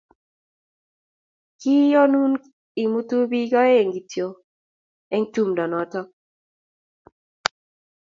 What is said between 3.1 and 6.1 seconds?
biik oeng' kityo eng' tumdo noto